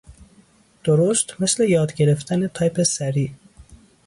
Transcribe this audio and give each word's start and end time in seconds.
درست 0.83 1.35
مثل 1.39 1.69
یاد 1.69 1.93
گرفتن 1.93 2.47
تایپ 2.47 2.83
سریع. 2.83 3.31